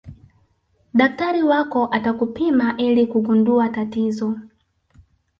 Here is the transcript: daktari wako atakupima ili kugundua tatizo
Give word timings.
daktari 0.93 1.43
wako 1.43 1.85
atakupima 1.91 2.75
ili 2.77 3.07
kugundua 3.07 3.69
tatizo 3.69 4.37